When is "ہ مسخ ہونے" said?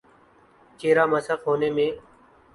1.01-1.69